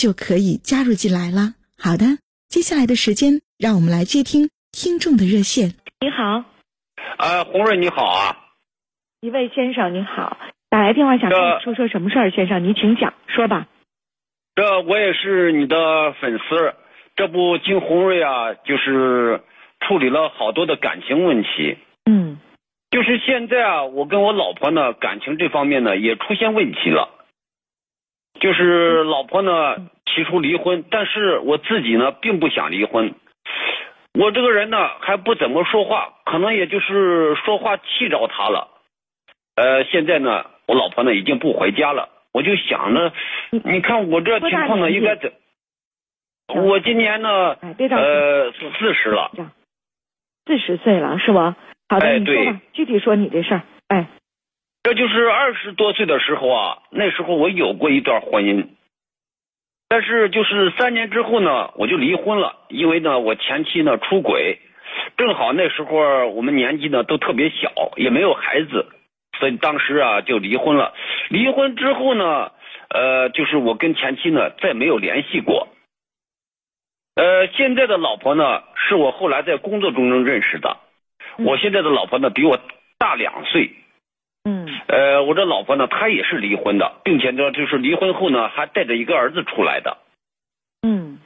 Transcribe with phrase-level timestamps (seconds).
[0.00, 1.52] 就可以加入进来了。
[1.76, 2.16] 好的，
[2.48, 5.76] 接下来的时间，让我们来接听听众的热线。
[6.00, 6.42] 你好，
[7.18, 8.32] 呃，洪瑞你好啊，
[9.20, 10.38] 一位先生您好，
[10.70, 12.30] 打来电话想跟你说说什么事儿？
[12.30, 13.68] 先生，您请讲，说吧。
[14.54, 15.76] 这我也是你的
[16.14, 16.74] 粉丝，
[17.14, 19.42] 这不金红瑞啊，就是
[19.80, 21.76] 处理了好多的感情问题。
[22.06, 22.38] 嗯，
[22.90, 27.19] 就是现在啊，我跟我老婆呢，感情这方面呢，也出现问题了。
[28.38, 33.14] 就是老婆呢提出离婚，但是我自己呢并不想离婚。
[34.14, 38.68] 我这个人呢还不怎么说话，可能也就是说话气着她了。
[39.56, 43.12] 呃，现在呢我老婆呢已经不回家了，我就想着，
[43.50, 45.32] 你看我这情况呢应该怎？
[46.48, 49.30] 我今年呢呃四十了，
[50.46, 51.56] 四十岁了是吧？
[51.88, 54.06] 好的，你说吧，具体说你的事儿，哎。
[54.82, 58.66] 这就是二十多岁的时候啊，那时候我有过一段婚姻，
[59.88, 64.58] 但是就是三年之后呢，我就离婚了，因为呢我前妻呢出轨，
[65.18, 68.86] 正好那时候我们年纪呢都特别小，也没有孩子，
[69.38, 70.94] 所以当时啊就离婚了。
[71.28, 72.50] 离婚之后呢，
[72.88, 75.68] 呃，就是我跟前妻呢再没有联系过。
[77.16, 80.78] 呃，现在的老婆呢是我后来在工作中认识的，
[81.36, 82.58] 我现在的老婆呢比我
[82.98, 83.72] 大两岁。
[84.90, 89.98] 嗯，呃，我这老婆呢，她也是离婚的，并且呢，就是离婚后呢，还带着一个儿子出来的。
[90.82, 91.18] 嗯，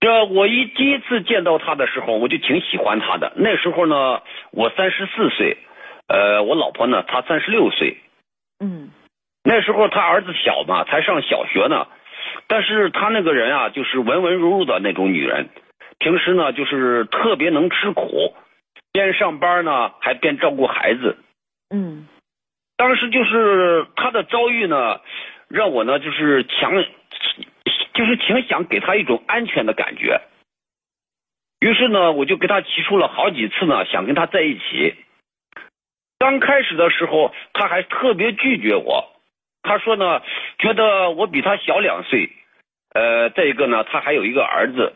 [0.00, 3.32] 这我一第一次见到她的时候，我就挺喜欢她的。
[3.36, 4.22] 那时候呢，
[4.52, 5.58] 我三十四岁，
[6.08, 7.98] 呃，我老婆呢，她三十六岁。
[8.58, 8.90] 嗯，
[9.44, 11.86] 那时候她儿子小嘛，才上小学呢，
[12.46, 15.48] 但是她那个人啊，就是文文弱弱的那种女人，
[15.98, 18.34] 平时呢，就是特别能吃苦，
[18.92, 21.18] 边上班呢，还边照顾孩子。
[21.68, 22.06] 嗯。
[22.80, 25.02] 当时就是他的遭遇呢，
[25.50, 26.72] 让我呢就是强，
[27.92, 30.18] 就是挺想给他一种安全的感觉。
[31.60, 34.94] 于是呢，我就给他提出了好几次呢，想跟他在一起。
[36.18, 39.12] 刚开始的时候，他还特别拒绝我。
[39.62, 40.22] 他说呢，
[40.58, 42.30] 觉得我比他小两岁，
[42.94, 44.94] 呃，再一个呢，他还有一个儿子，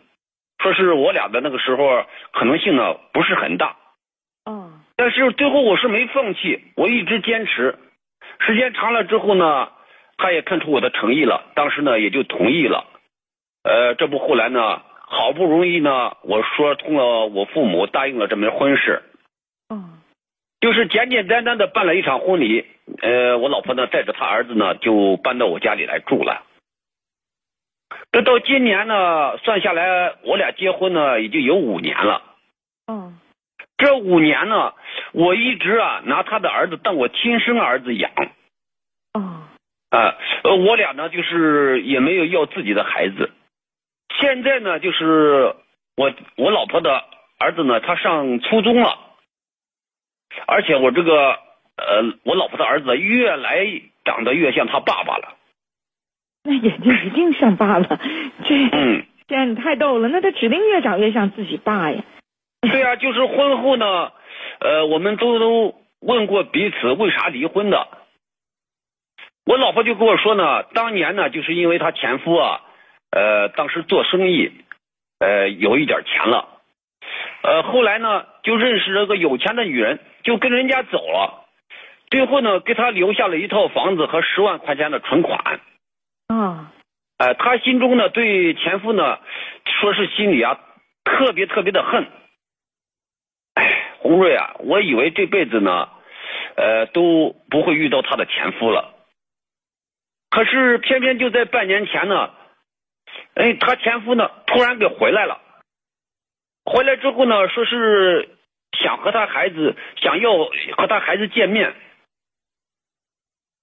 [0.63, 3.77] 说是我俩的那个时候可能性呢不是很大。
[4.97, 4.97] 嗯。
[4.97, 7.77] 但是最后我是没放弃，我一直坚持。
[8.41, 9.69] 时间长了之后呢，
[10.17, 12.87] 他也看出我的诚意了，当时呢也就同意了。
[13.65, 19.03] 呃，这不后来呢，好不容易呢，我说通了，我父母答应了这门婚事。
[19.69, 20.01] 嗯。
[20.61, 22.67] 就是简简单单的办了一场婚礼。
[23.03, 26.43] 呃，我老婆呢带着她儿子呢就搬到我家里来住了。
[28.13, 32.23] 这到今年呢，算下来我俩结婚呢已经有五年了。
[32.87, 33.19] 嗯。
[33.77, 34.73] 这五年呢，
[35.13, 38.11] 我一直啊拿他的儿子当我亲生儿子养。
[39.13, 39.43] 哦。
[39.91, 43.31] 啊，呃，我俩呢就是也没有要自己的孩子。
[44.19, 45.55] 现在呢，就是
[45.97, 47.05] 我我老婆的
[47.39, 48.99] 儿子呢，他上初中了。
[50.47, 51.39] 而且我这个
[51.77, 53.67] 呃，我老婆的儿子越来
[54.05, 55.37] 长得越像他爸爸了。
[56.43, 57.97] 那眼睛一定像爸爸，
[58.45, 62.03] 这嗯，这你太逗了，那他指定越长越像自己爸呀。
[62.71, 64.13] 对呀，就是婚后呢，
[64.61, 67.89] 呃，我们都都问过彼此为啥离婚的。
[69.47, 72.61] 我老婆就跟我说呢，当年呢，就是因为她前夫啊，
[73.11, 74.51] 呃，当时做生意，
[75.19, 76.49] 呃，有一点钱了，
[77.43, 81.45] 呃，后来呢，就认识了个有钱的女人，就跟人家走了，
[82.11, 85.61] 最后呢，给他留下了一套房子和十万块钱的存款。
[86.29, 86.73] 啊，
[87.19, 89.19] 呃，他心中呢，对前夫呢，
[89.81, 90.59] 说是心里啊，
[91.05, 92.07] 特别特别的恨。
[94.05, 95.89] 洪瑞啊，我以为这辈子呢，
[96.57, 98.95] 呃，都不会遇到他的前夫了。
[100.29, 102.35] 可是偏偏就在半年前呢，
[103.33, 105.41] 哎，他前夫呢，突然给回来了。
[106.67, 108.29] 回来之后呢，说是
[108.79, 110.31] 想和他孩子想要
[110.77, 111.75] 和他孩子见面。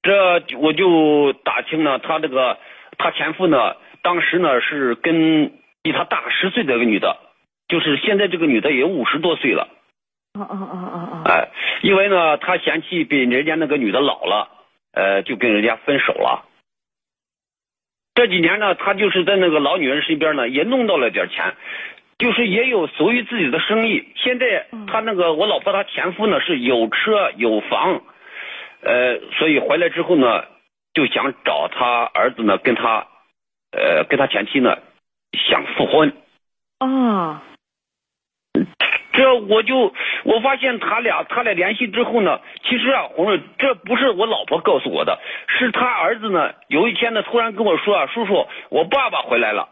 [0.01, 2.57] 这我就打听了，他这个
[2.97, 5.51] 他前夫呢，当时呢是跟
[5.83, 7.15] 比他大十岁的一个女的，
[7.67, 9.67] 就是现在这个女的也五十多岁了。
[10.33, 11.21] 哦哦哦哦哦。
[11.25, 11.49] 哎，
[11.81, 14.49] 因为呢，他嫌弃比人家那个女的老了，
[14.93, 16.45] 呃，就跟人家分手了。
[18.15, 21.55] 这几年呢，他就是在那个老女人身边呢，也弄到了点钱，
[22.17, 24.07] 就是也有属于自己的生意。
[24.15, 28.01] 现在他那个我老婆她前夫呢是有车有房。
[28.83, 30.43] 呃，所以回来之后呢，
[30.93, 33.05] 就想找他儿子呢，跟他，
[33.71, 34.75] 呃，跟他前妻呢，
[35.33, 36.11] 想复婚。
[36.79, 37.43] 啊，
[39.13, 39.93] 这我就
[40.23, 49.69] 我发现他俩他俩联系之后呢，其实啊，红润，这不是我老婆告诉我的，是他儿子呢，有一天呢，突然跟我说啊，叔叔，我爸爸回来了，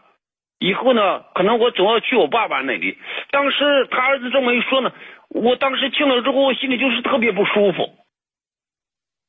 [0.58, 2.98] 以后呢，可能我总要去我爸爸那里。
[3.30, 4.92] 当时他儿子这么一说呢，
[5.30, 7.90] 我当时听了之后，我心里就是特别不舒服。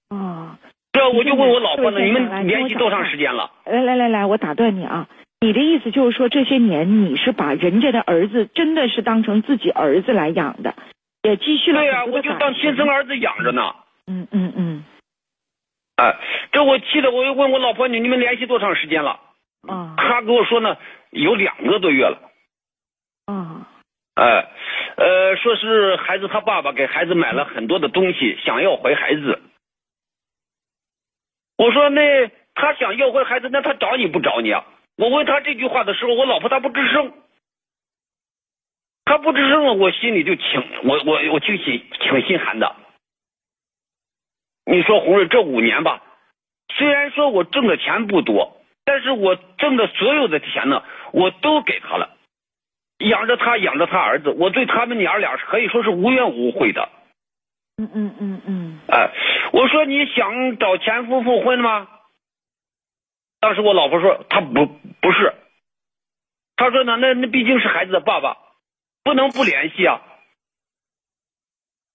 [0.10, 0.58] 哦，
[0.92, 3.50] 这我就问我老婆呢，你们联系多长时间了？
[3.66, 5.08] 来来来来，我打断你啊！
[5.44, 10.76] 你的意思就是说，这些年你是把人家的儿子真的是当成自己儿子来养的，
[11.24, 13.76] 也积蓄了对呀，我就当亲生儿子养着呢。
[14.06, 14.86] 嗯嗯嗯。
[15.96, 16.16] 哎，
[16.52, 19.20] 这我气的，我又问我老婆你你们联系多长时间了？
[19.68, 19.96] 啊。
[19.98, 20.78] 她跟我说呢，
[21.10, 22.20] 有两个多月了。
[23.26, 23.68] 啊。
[24.14, 24.48] 哎，
[24.98, 29.42] 呃，说是孩子他爸爸给孩子买了很多的东西，想要回孩子。
[31.58, 34.64] 我说那他想要回孩子，那他找你不找你啊？
[35.02, 37.12] 我问他这句话的时候，我老婆她不吱声，
[39.04, 42.76] 她不吱声了，我心里就挺我我我挺心挺心寒的。
[44.64, 46.04] 你说红瑞这五年吧，
[46.76, 50.84] 虽然说我挣的钱不多，但是我挣的所有的钱呢，
[51.14, 52.16] 我都给他了，
[53.00, 56.88] 养着他养着他儿子，我对他们娘俩可以说是无怨无悔的。
[57.78, 58.80] 嗯嗯嗯嗯。
[58.88, 59.10] 哎，
[59.52, 61.88] 我说你想找前夫复婚吗？
[63.42, 64.66] 当时我老婆说她不
[65.02, 65.34] 不是，
[66.56, 68.38] 她说呢，那那毕竟是孩子的爸爸，
[69.04, 70.02] 不能不联系啊。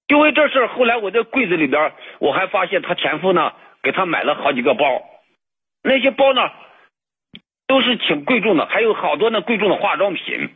[0.08, 5.02] 因为这事后来我在柜子里边，我还发现她前夫呢给她买了好几个包，
[5.82, 6.50] 那些包呢
[7.66, 10.54] 都是挺贵重的，还有好多那贵重的化妆品。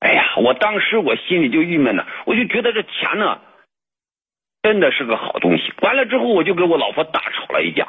[0.00, 3.40] 哎呀，我当时我心里就郁闷了，我就觉得这钱呢。
[4.62, 5.74] 真的是个好东西。
[5.82, 7.86] 完了之后，我就跟我老婆大吵了一架。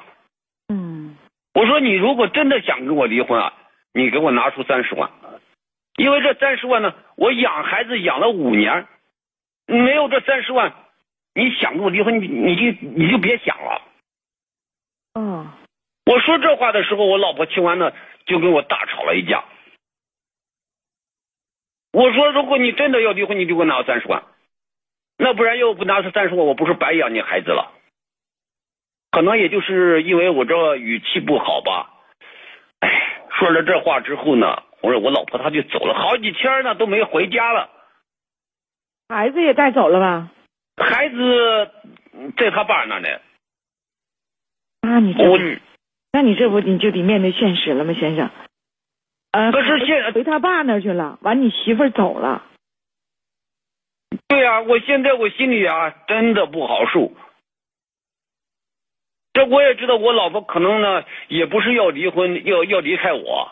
[1.55, 3.53] 嗯，我说你如果真的想跟我离婚啊，
[3.93, 5.09] 你给我拿出三十万，
[5.95, 8.87] 因为这三十万呢，我养孩子养了五年，
[9.65, 10.73] 没有这三十万，
[11.33, 13.81] 你想跟我离婚，你你就你就别想了。
[15.17, 15.49] 嗯，
[16.05, 17.93] 我说这话的时候，我老婆听完呢，
[18.25, 19.43] 就跟我大吵了一架。
[21.93, 24.21] 我说，如果你真的要离婚，你就给我拿三十万。
[25.17, 27.71] 那不然要不拿出三十万，我不是白养你孩子了？
[29.15, 31.89] 可能也就是因为我这语气不好吧。
[32.81, 37.69] 哎，说了这话之后呢，我说我老婆她就走了好几天呢，都没回家了。
[39.07, 40.31] 孩子也带走了吧？
[40.75, 41.71] 孩子
[42.35, 43.07] 在他爸那呢。
[44.81, 45.61] 啊，你这，
[46.11, 48.29] 那你这不你就得面对现实了吗，先生？
[49.31, 52.43] 呃，可是现回他爸那去了，完你媳妇走了。
[54.27, 57.13] 对呀，我现在我心里啊真的不好受。
[59.35, 63.51] 这我也知道，我老婆可能呢也不是要离婚，要要离开我，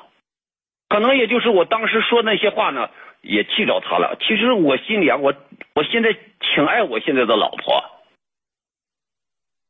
[0.88, 2.90] 可能也就是我当时说那些话呢
[3.22, 4.18] 也气着她了。
[4.22, 5.34] 其实我心里啊，我
[5.76, 7.84] 我现在挺爱我现在的老婆。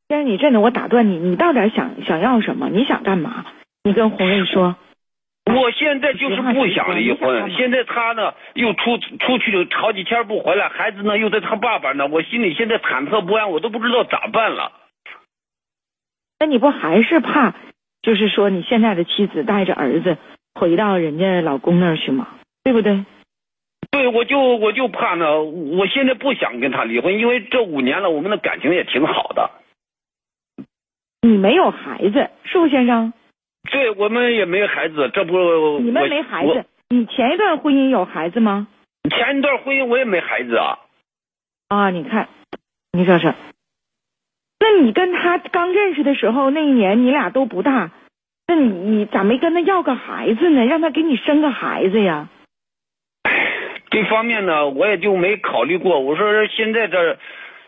[0.08, 2.68] 先生，你真的，我打断你，你到底想想要什么？
[2.68, 3.46] 你想干嘛？
[3.82, 4.76] 你跟红瑞说。
[5.52, 14.70] 我现在就是不想离婚，现在他呢又出出去了好几天不回来，孩子呢又在他爸爸那，我心里现在忐忑不安，我都不知道咋办了。
[16.38, 17.54] 那你不还是怕，
[18.02, 20.18] 就是说你现在的妻子带着儿子
[20.54, 22.28] 回到人家老公那儿去吗？
[22.62, 23.04] 对不对？
[23.90, 29.50] 对，我就我就怕呢，我现在不想跟他离婚，因为这五年了，我们的感情也挺好的。
[31.22, 33.12] 你没有孩子，是不，先生？
[33.70, 36.64] 对我们也没孩子，这不你们没孩子？
[36.90, 38.66] 你前一段婚姻有孩子吗？
[39.08, 40.78] 前一段婚姻我也没孩子啊。
[41.68, 42.28] 啊，你看，
[42.92, 43.34] 你说说，
[44.64, 47.90] 那你跟他刚认识的时候，那一年你俩都不大，
[48.48, 50.64] 那你你咋没跟他要个孩子呢？
[50.64, 52.28] 让他给你生个孩子呀？
[53.90, 56.00] 这方面呢，我也就没考虑过。
[56.00, 57.18] 我说现在这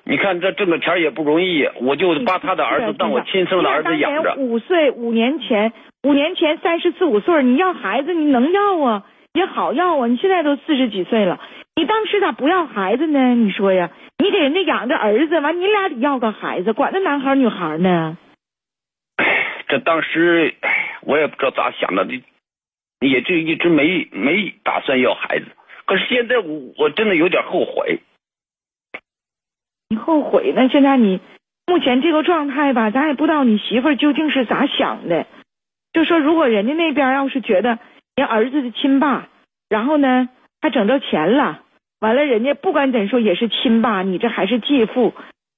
[0.05, 4.35] 你看这挣个钱也不容易，我就把他的儿子当我亲生的儿子养着。
[4.39, 9.03] 五岁，五年前，五年前三十四五岁，你要孩子，你能要啊？
[9.35, 10.07] 也好要啊！
[10.07, 11.39] 你现在都四十几岁了，
[11.75, 13.35] 你当时咋不要孩子呢？
[13.35, 18.19] 你说呀，你给人家养着儿子，完你俩得要个孩子，管他男孩女孩呢？
[19.67, 20.55] 这当时，
[21.03, 22.07] 我也不知道咋想的，
[23.01, 25.47] 也就一直没没打算要孩子。
[25.87, 28.01] 可是现在我我真的有点后悔。
[29.89, 30.69] 你后悔呢？
[30.69, 31.21] 现在你
[31.67, 35.27] 目前这个状态吧，咱也不知道你媳妇究竟是咋想的。
[35.93, 37.79] 就说如果人家那边要是觉得。
[38.17, 39.29] 人儿子的亲爸，
[39.69, 40.31] 然后呢，
[40.63, 41.61] 还整着钱了，
[42.01, 45.15] 完了，人家不管怎说也是亲爸，你这还是继父，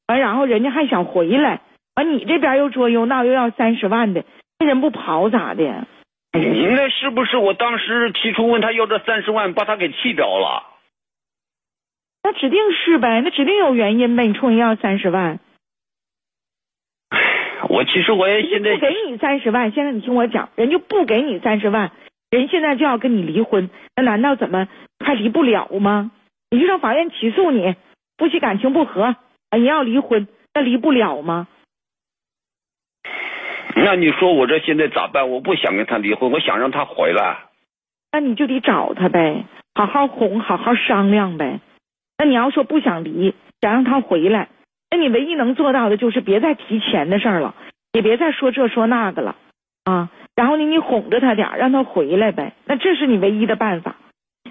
[0.06, 1.60] 完，然后人家还想回来，
[1.96, 4.24] 完，你这边又捉又闹又要三十万的，
[4.58, 5.86] 那人不跑咋的？
[6.32, 10.62] 那是不是我当时提出问他要这三十万，把他给气着了？
[12.22, 15.40] 那指定是呗，那指定有原因呗，你冲人要三十万。
[17.68, 21.90] 我其实我也现在不给你三十万，先生，你听我讲，人就不给你三十万。
[22.30, 24.68] 人现在就要跟你离婚，那难道怎么
[25.04, 26.10] 还离不了吗？
[26.50, 27.74] 你就上法院起诉你，
[28.16, 31.46] 夫妻感情不和，啊，你要离婚，那离不了吗？
[33.76, 35.28] 那你说我这现在咋办？
[35.28, 37.36] 我不想跟他离婚，我想让他回来。
[38.10, 41.60] 那你就得找他呗，好好哄，好好商量呗。
[42.16, 44.48] 那你要说不想离，想让他回来，
[44.90, 47.54] 那你唯一能做到的就是别再提钱的事儿了，
[47.92, 49.36] 也别再说这说那个了
[49.84, 50.08] 啊。
[50.34, 52.54] 然后呢，你哄着他点让他回来呗。
[52.64, 53.96] 那这是你唯一的办法。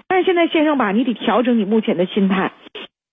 [0.06, 2.52] 但是现在先生吧，你得调整你目前的心态。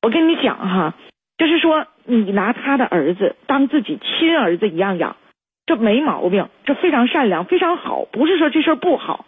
[0.02, 0.94] 我跟你讲哈，
[1.38, 5.16] 就是说你拿他的儿子当自己亲儿子一样养，
[5.66, 8.06] 这没毛病，这非常善良，非常好。
[8.12, 9.26] 不是说这事儿不好。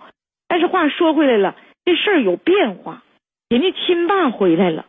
[0.48, 3.02] 但是话说回来了，这事儿有变化。
[3.50, 4.86] 人家亲爸回来了，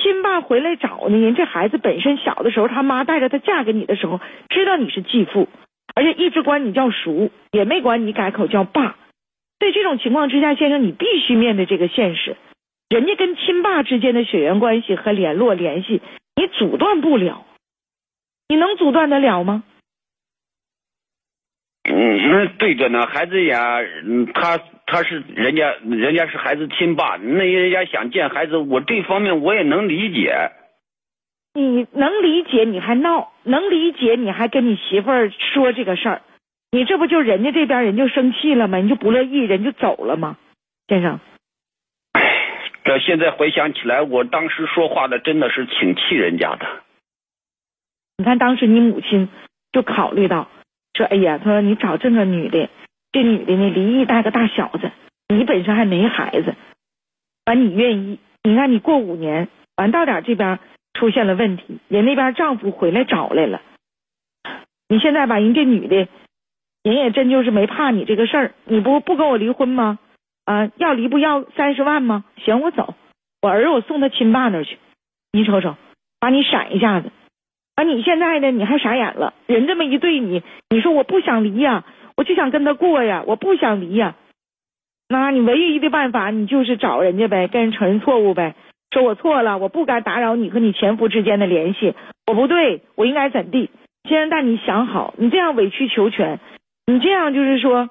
[0.00, 5.48] 亲爸回来找呢，人这孩子本身小的时候，他妈带着他嫁给你的时候，知道你是继父。
[5.94, 8.96] 而且一直管你叫叔，也没管你改口叫爸。
[9.58, 12.36] 在这种情况之下，先生，你必须面对这个现实：
[12.88, 16.00] 人家跟亲爸之间的血缘关系和联络联系，
[16.36, 17.44] 你阻断不了。
[18.48, 19.64] 你能阻断得了吗？
[21.90, 23.78] 嗯，那对着呢，孩子呀，
[24.34, 30.50] 他他是人家，人家是孩子亲爸，那人家想见孩子，我这方面我也能理解。
[31.54, 36.22] 你能理解，你还闹；能理解，你还跟你媳妇儿说这个事儿，
[36.70, 38.78] 你这不就人家这边人就生气了吗？
[38.78, 40.36] 你就不乐意，人就走了吗？
[40.86, 41.20] 先生，
[42.84, 46.66] 这现在回想起来，我当时说话的真的是挺气人家的。
[48.16, 49.28] 你看当时你母亲
[49.72, 50.48] 就考虑到
[50.94, 52.68] 说：“哎呀，她说你找这个女的，
[53.12, 54.90] 这女的呢离异带个大小子，
[55.28, 56.54] 你本身还没孩子，
[57.46, 58.18] 完你愿意？
[58.42, 60.58] 你看你过五年，完到点这边。”
[60.94, 63.62] 出现了问题，人那边丈夫回来找来了。
[64.88, 66.08] 你现在把，人这女的，
[66.88, 68.52] 人也真就是没怕你这个事儿。
[68.64, 69.98] 你不不跟我离婚吗？
[70.46, 72.24] 啊，要离不要三十万吗？
[72.42, 72.94] 行，我走，
[73.42, 74.78] 我儿子我送他亲爸那儿去。
[75.30, 75.76] 你瞅瞅，
[76.18, 77.10] 把你闪一下子。
[77.74, 78.50] 啊，你现在呢？
[78.50, 79.34] 你还傻眼了？
[79.46, 81.84] 人这么一对你，你说我不想离呀，
[82.16, 84.14] 我就想跟他过呀，我不想离呀。
[85.10, 88.54] 那你唯一的办法，你就是找人家呗，跟人承认错误呗。
[88.90, 91.94] 说我错了，我不该打扰你和你前夫之间的联系，
[92.26, 93.68] 我不对，我应该怎地？
[94.08, 96.40] 先生，但你想好，你这样委曲求全，
[96.88, 97.90] 你这样就是说，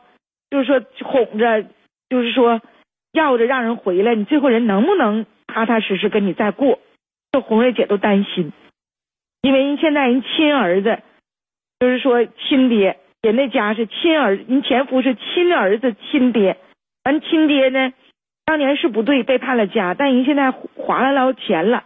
[0.50, 1.64] 就是说哄着，
[2.10, 2.60] 就是说
[3.14, 6.80] 要着让人回来，你最后人能不能踏踏实实跟你再过？
[7.32, 8.52] 这红瑞姐都担心，
[9.44, 10.98] 因为人现在人亲儿子，
[11.80, 16.58] 就是说亲爹，人那家是亲儿，人前夫是亲儿子亲爹，
[17.04, 17.94] 完亲爹呢？
[18.46, 21.84] 当年是不对，被判了家，但人现在划来了钱了，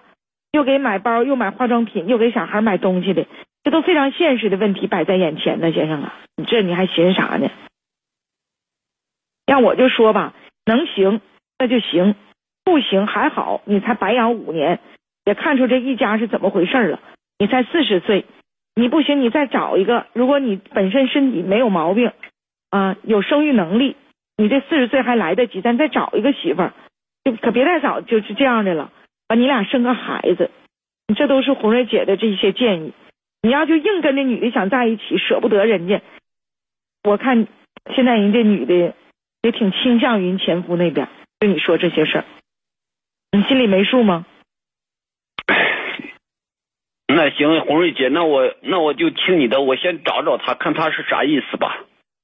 [0.53, 3.25] 又给买包，又买化妆品，又给小孩买东西的，
[3.63, 7.49] 这都非常现实的问题摆在眼前呢，先生啊，你这你还寻啥呢？
[9.45, 10.33] 让我就说吧，
[10.65, 11.21] 能行
[11.59, 12.15] 那就行，
[12.63, 14.79] 不行还好，你才白养五年，
[15.25, 16.99] 也看出这一家是怎么回事了。
[17.37, 18.25] 你才四十岁，
[18.75, 22.11] 你不行，你再找一个，如果你本身身体没有毛病
[22.69, 23.95] 啊，有生育能力。
[24.37, 26.73] 你这四十岁还来得及，咱再找一个媳妇儿，
[27.23, 28.91] 就可别太早就是这样的了。
[29.27, 30.49] 把，你俩生个孩子，
[31.15, 32.93] 这都是红瑞姐的这些建议。
[33.41, 36.01] 你要就硬跟那女的想在一起，舍不得人家。
[37.03, 37.47] 我看
[37.95, 38.93] 现在人这女的
[39.41, 41.07] 也挺倾向于前夫那边，
[41.39, 42.25] 跟你说这些事儿，
[43.31, 44.25] 你心里没数吗？
[47.07, 51.83] 那行，红瑞姐，那我那我就听你的，我先找找他，看他是啥意思吧。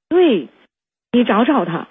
[0.09, 0.47] 对，
[1.11, 1.87] 你找找他。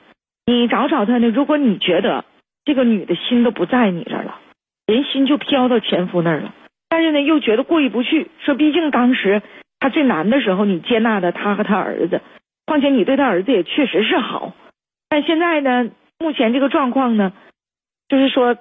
[0.47, 1.29] 你找找他呢？
[1.29, 2.25] 如果你觉得
[2.65, 4.41] 这个女的心都不在你这儿了，
[4.87, 6.55] 人心就飘到前夫那儿了，
[6.89, 9.43] 但是呢又觉得过意不去，说毕竟当时
[9.81, 12.21] 他最难的时候你接纳的他和他儿子，
[12.67, 14.55] 况且你对他儿子也确实是好，
[15.09, 17.33] 但现在呢，目前这个状况呢，
[18.09, 18.57] 就是说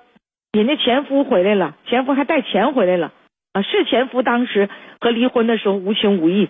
[0.52, 3.14] 人家前夫回来了，前夫还带钱回来了
[3.54, 6.50] 啊，是前夫当时和离婚的时候无情无义，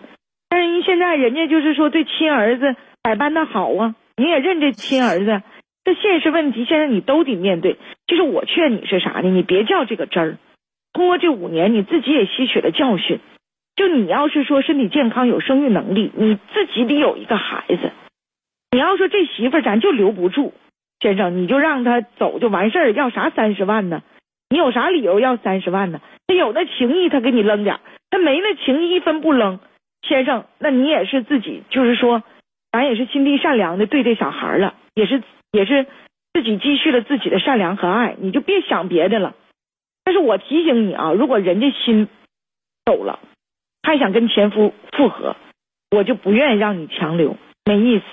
[0.49, 5.41] 但是现在人家就是说对亲儿子百般的好啊，你也认这亲儿子。
[5.83, 7.77] 这现实问题，现在你都得面对。
[8.07, 9.29] 就是我劝你是啥呢？
[9.29, 10.37] 你别较这个真儿。
[10.95, 13.19] 通过这五年，你自己也吸取了教训。
[13.75, 17.91] 就你要是说身体健康、有生育能力，你自己得有一个孩子。
[18.71, 20.53] 你要说这媳妇儿咱就留不住，
[21.01, 22.91] 先生，你就让他走就完事儿。
[22.93, 24.01] 要啥三十万呢？
[24.49, 25.99] 你有啥理由要三十万呢？
[26.27, 29.59] 他有那情谊，他给你扔点儿；他没那情谊，一分不扔。
[30.07, 32.23] 先生，那你也是自己，就是说，
[32.71, 35.21] 咱也是心地善良的对这小孩了，也是。
[35.51, 35.85] 也是
[36.33, 39.35] 自己积蓄了自己的善良和爱，你就别想别的了。
[40.05, 42.07] 但是我提醒你啊，如果人家心
[42.85, 43.19] 走了，
[43.83, 45.35] 还想跟前夫复合，
[45.91, 47.35] 我就不愿意让你强留，
[47.65, 48.05] 没意思。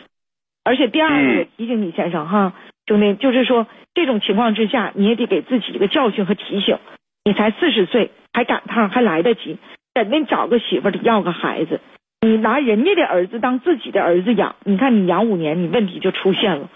[0.65, 2.55] 而且第二个也提醒你先生哈，
[2.87, 6.79] 兄弟，就是说这种情况之下，你也得给自己一个教训和提醒。
[7.25, 9.59] 你才四十岁，还赶趟，还来得及，
[9.95, 11.81] 肯定找个媳妇儿，要个孩子。
[12.21, 16.71] 你拿人家的儿子当自己的儿子养，你看你养五年，你问题就出现了。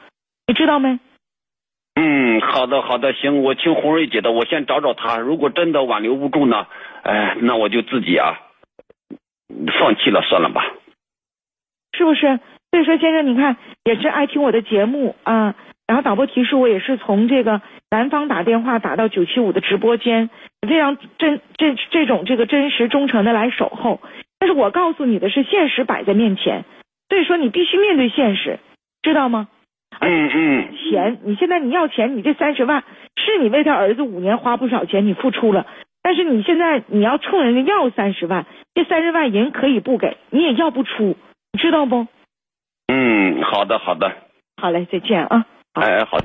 [0.47, 0.99] 你知道没？
[1.99, 5.17] 嗯，好的，好的，行，我听红瑞姐的，我先找找他。
[5.17, 6.67] 如果真的挽留不住呢，
[7.03, 8.38] 哎，那我就自己啊，
[9.81, 10.62] 放弃了，算了吧。
[11.97, 12.38] 是不是？
[12.71, 15.55] 所以说，先生，你看也是爱听我的节目啊。
[15.87, 20.29] 然后导播提示我也是从这个南方打电话打到九七五的直播间，
[20.69, 24.03] 非常真这这种这个真实忠诚的来守候。
[24.38, 26.65] 但是我告诉你的是，现实摆在面前，
[27.09, 28.59] 所以说你必须面对现实，
[29.00, 29.49] 知道吗？
[30.00, 32.85] 嗯嗯，钱，你现在你要钱，你这三十万
[33.17, 35.67] 是你为他儿子五年花不少钱，你付出了，
[36.03, 41.17] 但是你现在你要冲人家要三十万，这三十万人可以不给，你也要不出，
[41.53, 42.07] 你知道不？
[42.88, 44.12] 嗯，好的好的，
[44.61, 45.47] 好嘞，再见啊。
[45.75, 46.25] 哎，好的。